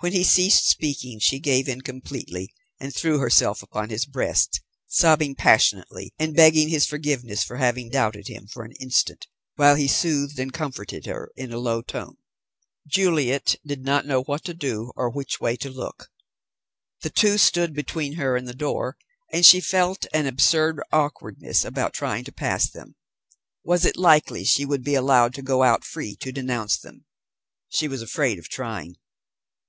[0.00, 5.36] When he ceased speaking, she gave in completely, and threw herself upon his breast, sobbing
[5.36, 10.40] passionately, and begging his forgiveness for having doubted him for an instant, while he soothed
[10.40, 12.16] and comforted her in a low tone.
[12.86, 16.10] Juliet did not know what to do or which way to look.
[17.02, 18.96] The two stood between her and the door,
[19.30, 22.96] and she felt an absurd awkwardness about trying to pass them.
[23.62, 27.04] Was it likely she would be allowed to go out free to denounce them?
[27.68, 28.96] She was afraid of trying.